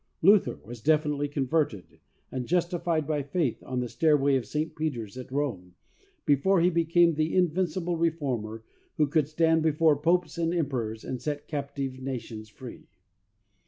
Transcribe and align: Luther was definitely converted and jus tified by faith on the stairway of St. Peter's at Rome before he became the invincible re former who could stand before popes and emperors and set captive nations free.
Luther 0.23 0.59
was 0.65 0.81
definitely 0.81 1.27
converted 1.27 1.99
and 2.31 2.47
jus 2.47 2.67
tified 2.67 3.05
by 3.05 3.21
faith 3.21 3.61
on 3.61 3.81
the 3.81 3.87
stairway 3.87 4.35
of 4.35 4.47
St. 4.47 4.75
Peter's 4.75 5.15
at 5.15 5.31
Rome 5.31 5.75
before 6.25 6.59
he 6.59 6.71
became 6.71 7.13
the 7.13 7.35
invincible 7.35 7.97
re 7.97 8.09
former 8.09 8.63
who 8.97 9.05
could 9.05 9.27
stand 9.27 9.61
before 9.61 9.95
popes 9.95 10.39
and 10.39 10.55
emperors 10.55 11.05
and 11.05 11.21
set 11.21 11.47
captive 11.47 11.99
nations 12.01 12.49
free. 12.49 12.87